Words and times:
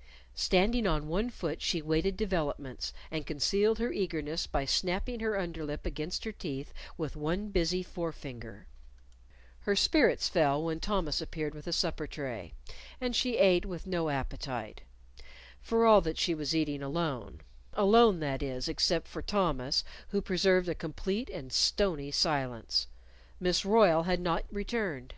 _Standing 0.34 0.86
on 0.86 1.08
one 1.08 1.28
foot 1.28 1.60
she 1.60 1.82
waited 1.82 2.16
developments, 2.16 2.94
and 3.10 3.26
concealed 3.26 3.78
her 3.78 3.92
eagerness 3.92 4.46
by 4.46 4.64
snapping 4.64 5.20
her 5.20 5.38
underlip 5.38 5.84
against 5.84 6.24
her 6.24 6.32
teeth 6.32 6.72
with 6.96 7.16
one 7.16 7.50
busy 7.50 7.82
forefinger. 7.82 8.66
Her 9.64 9.76
spirits 9.76 10.26
fell 10.26 10.62
when 10.64 10.80
Thomas 10.80 11.20
appeared 11.20 11.54
with 11.54 11.66
the 11.66 11.72
supper 11.74 12.06
tray. 12.06 12.54
And 12.98 13.14
she 13.14 13.36
ate 13.36 13.66
with 13.66 13.86
no 13.86 14.08
appetite 14.08 14.80
for 15.60 15.84
all 15.84 16.00
that 16.00 16.16
she 16.16 16.34
was 16.34 16.56
eating 16.56 16.82
alone 16.82 17.42
alone, 17.74 18.20
that 18.20 18.42
is, 18.42 18.68
except 18.70 19.06
for 19.06 19.20
Thomas, 19.20 19.84
who 20.08 20.22
preserved 20.22 20.70
a 20.70 20.74
complete 20.74 21.28
and 21.28 21.52
stony 21.52 22.10
silence. 22.10 22.86
Miss 23.38 23.66
Royle 23.66 24.04
had 24.04 24.20
not 24.22 24.46
returned. 24.50 25.12